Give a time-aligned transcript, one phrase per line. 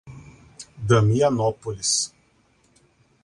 [0.87, 2.11] Damianópolis